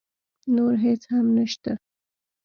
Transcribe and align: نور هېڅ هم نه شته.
نور 0.55 0.73
هېڅ 0.85 1.01
هم 1.11 1.25
نه 1.37 1.45
شته. 1.51 1.73